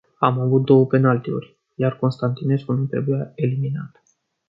Am 0.19 0.39
avut 0.39 0.65
două 0.65 0.85
penaltyuri, 0.85 1.57
iar 1.75 1.97
Constantinescu 1.97 2.71
nu 2.73 2.85
trebuia 2.85 3.31
eliminat. 3.35 4.01